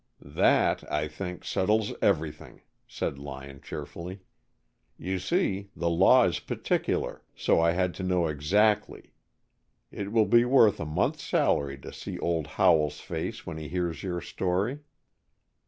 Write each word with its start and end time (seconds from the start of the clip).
"That, 0.25 0.83
I 0.91 1.07
think, 1.07 1.45
settles 1.45 1.93
everything," 2.01 2.63
said 2.87 3.19
Lyon, 3.19 3.61
cheerfully. 3.61 4.21
"You 4.97 5.19
see, 5.19 5.69
the 5.75 5.91
law 5.91 6.23
is 6.25 6.39
particular, 6.39 7.21
so 7.35 7.61
I 7.61 7.73
had 7.73 7.93
to 7.97 8.03
know 8.03 8.25
exactly. 8.25 9.13
It 9.91 10.11
will 10.11 10.25
be 10.25 10.43
worth 10.43 10.79
a 10.79 10.85
month's 10.87 11.21
salary 11.21 11.77
to 11.77 11.93
see 11.93 12.17
old 12.17 12.47
Howell's 12.57 12.99
face 12.99 13.45
when 13.45 13.57
he 13.57 13.67
hears 13.67 14.01
your 14.01 14.21
story." 14.21 14.79